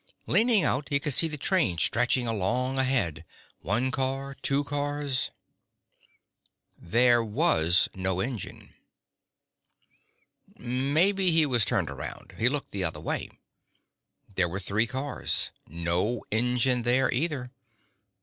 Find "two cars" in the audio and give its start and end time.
4.41-5.29